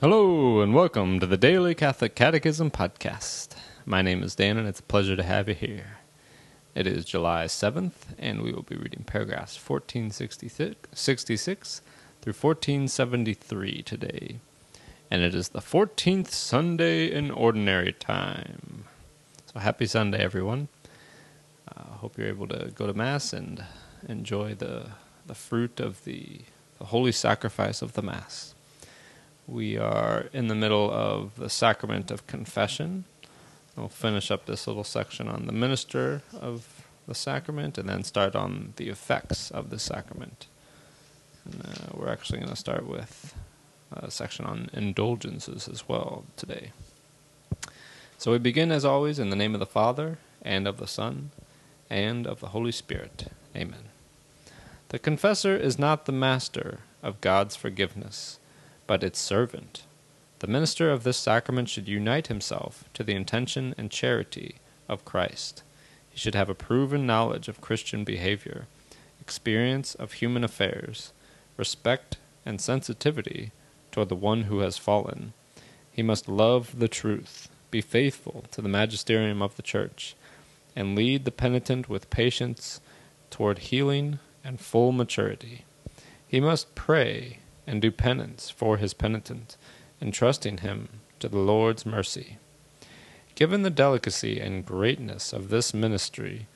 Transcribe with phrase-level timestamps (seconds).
[0.00, 3.56] Hello, and welcome to the Daily Catholic Catechism Podcast.
[3.84, 5.98] My name is Dan, and it's a pleasure to have you here.
[6.72, 11.82] It is July 7th, and we will be reading paragraphs 1466
[12.22, 14.36] through 1473 today.
[15.10, 18.84] And it is the 14th Sunday in Ordinary Time.
[19.52, 20.68] So happy Sunday, everyone.
[21.76, 23.64] I uh, hope you're able to go to Mass and
[24.08, 24.90] enjoy the,
[25.26, 26.42] the fruit of the,
[26.78, 28.54] the holy sacrifice of the Mass.
[29.48, 33.04] We are in the middle of the sacrament of confession.
[33.74, 38.36] We'll finish up this little section on the minister of the sacrament and then start
[38.36, 40.48] on the effects of the sacrament.
[41.46, 43.34] And, uh, we're actually going to start with
[43.90, 46.72] a section on indulgences as well today.
[48.18, 51.30] So we begin, as always, in the name of the Father, and of the Son,
[51.88, 53.32] and of the Holy Spirit.
[53.56, 53.84] Amen.
[54.90, 58.38] The confessor is not the master of God's forgiveness
[58.88, 59.84] but its servant.
[60.40, 64.56] The minister of this sacrament should unite himself to the intention and charity
[64.88, 65.62] of Christ.
[66.10, 68.66] He should have a proven knowledge of Christian behavior,
[69.20, 71.12] experience of human affairs,
[71.56, 72.16] respect
[72.46, 73.52] and sensitivity
[73.92, 75.34] toward the one who has fallen.
[75.92, 80.14] He must love the truth, be faithful to the magisterium of the Church,
[80.74, 82.80] and lead the penitent with patience
[83.30, 85.64] toward healing and full maturity.
[86.26, 89.56] He must pray and do penance for his penitent,
[90.00, 90.88] entrusting him
[91.20, 92.38] to the Lord's mercy.
[93.34, 96.46] Given the delicacy and greatness of this ministry,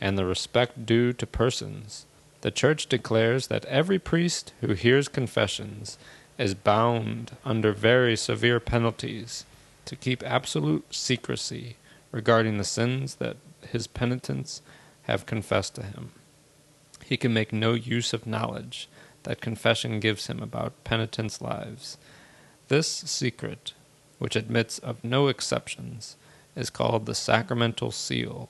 [0.00, 2.06] and the respect due to persons,
[2.42, 5.98] the Church declares that every priest who hears confessions
[6.38, 9.44] is bound under very severe penalties
[9.84, 11.76] to keep absolute secrecy
[12.12, 13.36] regarding the sins that
[13.72, 14.62] his penitents
[15.02, 16.12] have confessed to him.
[17.04, 18.88] He can make no use of knowledge
[19.24, 21.98] that confession gives him about penitents' lives.
[22.68, 23.72] This secret,
[24.18, 26.16] which admits of no exceptions,
[26.56, 28.48] is called the sacramental seal,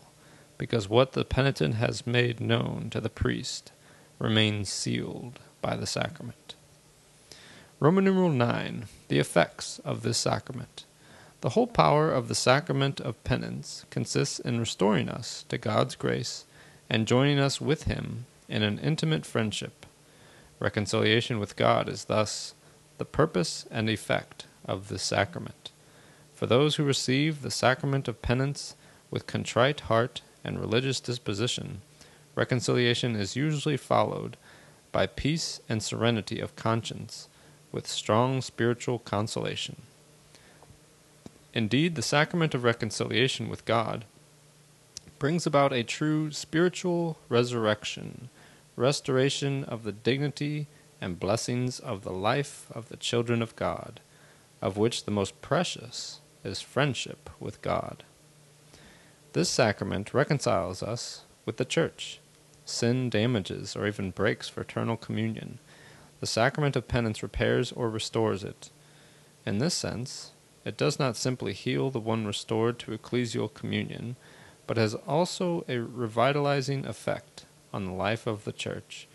[0.59, 3.73] because what the penitent has made known to the priest
[4.19, 6.55] remains sealed by the sacrament.
[7.79, 8.87] Roman numeral 9.
[9.09, 10.85] The effects of this sacrament.
[11.41, 16.45] The whole power of the sacrament of penance consists in restoring us to God's grace
[16.91, 19.87] and joining us with Him in an intimate friendship
[20.61, 22.55] Reconciliation with God is thus
[22.99, 25.73] the purpose and effect of this sacrament.
[26.35, 28.77] For those who receive the sacrament of penance
[29.11, 31.81] with contrite heart and religious disposition,
[32.35, 34.37] reconciliation is usually followed
[34.93, 37.29] by peace and serenity of conscience,
[37.73, 39.77] with strong spiritual consolation.
[41.55, 44.05] Indeed, the sacrament of reconciliation with God
[45.19, 48.29] brings about a true spiritual resurrection
[48.77, 50.67] restoration of the dignity
[51.01, 54.01] and blessings of the life of the children of God,
[54.61, 58.05] of which the most precious is friendship with God.
[59.33, 62.21] This sacrament reconciles us with the Church.
[62.65, 65.59] Sin damages or even breaks fraternal communion.
[66.21, 68.71] The sacrament of penance repairs or restores it.
[69.47, 70.33] In this sense,
[70.65, 74.17] it does not simply heal the one restored to ecclesial communion,
[74.67, 79.07] but has also a revitalizing effect on the life of the Church,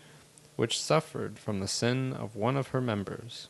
[0.56, 3.48] which suffered from the sin of one of her members.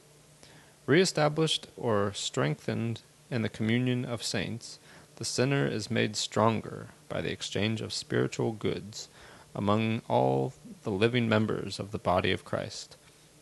[0.87, 4.79] Re-established or strengthened in the communion of saints,
[5.17, 9.09] the sinner is made stronger by the exchange of spiritual goods
[9.55, 10.53] among all
[10.83, 12.97] the living members of the body of Christ,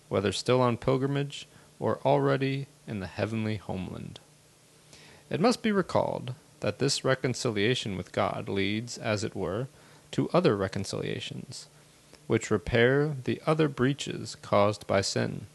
[0.09, 1.49] whether still on pilgrimage
[1.81, 4.21] or already in the heavenly homeland.
[5.29, 9.69] It must be recalled that this reconciliation with God leads, as it were,
[10.15, 11.67] to other reconciliations,
[12.29, 15.47] which repair the other breaches caused by sin.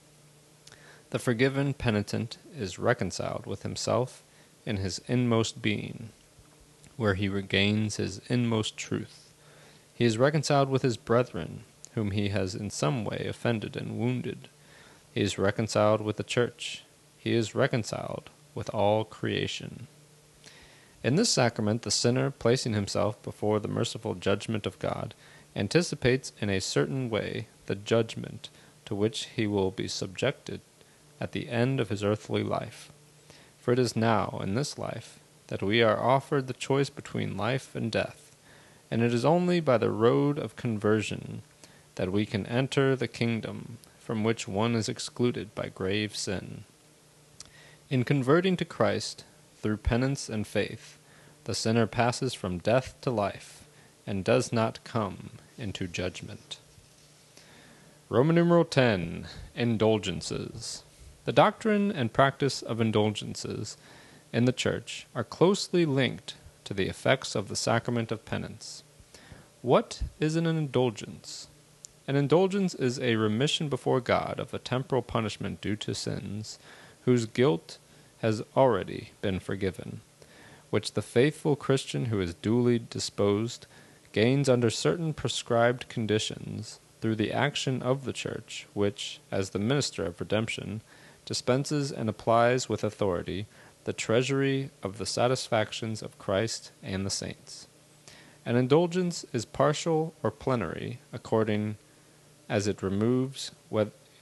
[1.12, 4.22] The forgiven penitent is reconciled with himself
[4.66, 6.10] in his inmost being,
[6.98, 9.30] where he regains his inmost truth.
[9.94, 14.50] He is reconciled with his brethren, whom he has in some way offended and wounded.
[15.14, 16.84] He is reconciled with the church.
[17.18, 19.88] He is reconciled with all creation.
[21.04, 25.14] In this sacrament, the sinner, placing himself before the merciful judgment of God,
[25.56, 28.50] anticipates in a certain way the judgment
[28.86, 30.62] to which he will be subjected
[31.22, 32.92] at the end of his earthly life.
[33.58, 37.76] For it is now, in this life, that we are offered the choice between life
[37.76, 38.36] and death,
[38.92, 41.44] and it is only by the road of conversion
[41.96, 46.64] that we can enter the kingdom from which one is excluded by grave sin.
[47.90, 49.24] In converting to Christ,
[49.62, 50.98] through penance and faith,
[51.44, 53.66] the sinner passes from death to life
[54.06, 56.60] and does not come into judgment.
[58.10, 60.84] Roman numeral 10 Indulgences.
[61.26, 63.78] The doctrine and practice of indulgences
[64.34, 68.84] in the Church are closely linked to the effects of the sacrament of penance.
[69.62, 71.50] What is an indulgence?
[72.08, 76.58] An indulgence is a remission before God of a temporal punishment due to sins,
[77.06, 77.78] whose guilt
[78.20, 80.02] has already been forgiven,
[80.70, 83.66] which the faithful Christian who is duly disposed
[84.12, 90.04] gains under certain prescribed conditions through the action of the Church, which, as the minister
[90.06, 90.82] of redemption,
[91.26, 93.46] dispenses and applies with authority
[93.86, 97.68] the treasury of the satisfactions of Christ and the saints.
[98.46, 101.78] An indulgence is partial or plenary, according
[102.50, 103.52] as it removes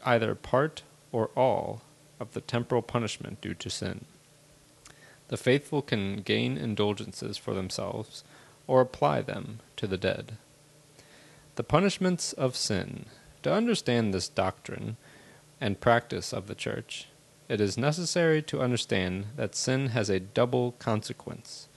[0.06, 1.82] either part or all
[2.20, 4.06] of the temporal punishment due to sin.
[5.28, 8.24] The faithful can gain indulgences for themselves
[8.66, 10.38] or apply them to the dead.
[11.56, 13.06] The punishments of sin.
[13.44, 14.98] To understand this doctrine
[15.60, 17.08] and practice of the Church,
[17.50, 21.68] it is necessary to understand that sin has a double consequence.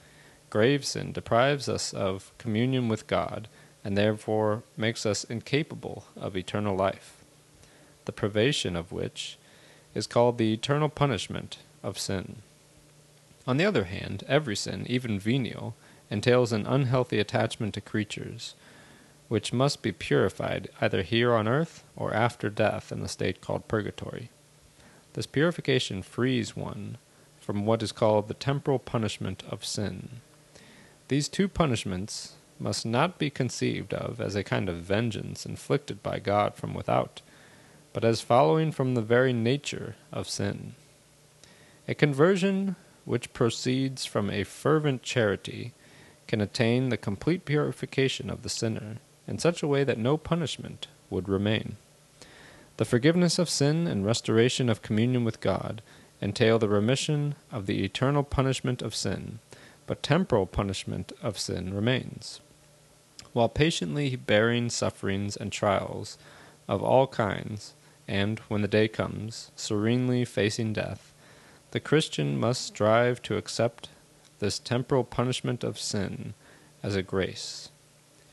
[0.49, 3.49] Grave sin deprives us of communion with God
[3.85, 7.25] and therefore makes us incapable of eternal life,
[8.05, 9.39] the privation of which
[9.95, 12.37] is called the eternal punishment of sin.
[13.47, 15.75] On the other hand, every sin, even venial,
[16.11, 18.55] entails an unhealthy attachment to creatures,
[19.29, 23.69] which must be purified either here on earth or after death in the state called
[23.69, 24.31] purgatory.
[25.15, 26.99] This purification frees one
[27.41, 30.21] from what is called the temporal punishment of sin.
[31.09, 36.19] These two punishments must not be conceived of as a kind of vengeance inflicted by
[36.19, 37.23] God from without,
[37.93, 40.75] but as following from the very nature of sin.
[41.89, 45.73] A conversion which proceeds from a fervent charity
[46.29, 50.87] can attain the complete purification of the sinner in such a way that no punishment
[51.09, 51.77] would remain.
[52.77, 55.83] The forgiveness of sin and restoration of communion with God
[56.23, 59.41] entail the remission of the eternal punishment of sin,
[59.87, 62.41] but temporal punishment of sin remains.
[63.33, 66.17] While patiently bearing sufferings and trials
[66.69, 67.75] of all kinds,
[68.11, 71.15] and, when the day comes, serenely facing death,
[71.71, 73.89] the Christian must strive to accept
[74.41, 76.35] this temporal punishment of sin
[76.83, 77.71] as a grace.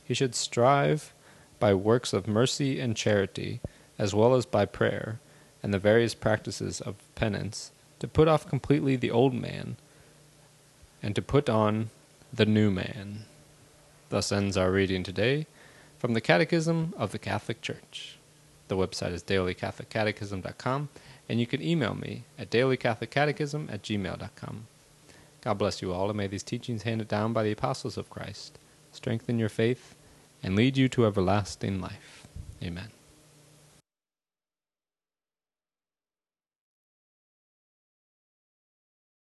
[0.03, 1.13] He should strive
[1.59, 3.59] by works of mercy and charity,
[3.99, 5.19] as well as by prayer
[5.61, 9.75] and the various practices of penance, to put off completely the old man
[11.03, 11.91] and to put on
[12.33, 13.25] the new man.
[14.09, 15.45] Thus ends our reading today
[15.99, 18.16] from the Catechism of the Catholic Church.
[18.67, 20.89] The website is dailycatholiccatechism.com,
[21.29, 24.67] and you can email me at dailycatholiccatechism at gmail.com.
[25.41, 28.59] God bless you all, and may these teachings handed down by the apostles of Christ
[28.91, 29.95] strengthen your faith
[30.43, 32.27] and lead you to everlasting life.
[32.63, 32.96] Amen.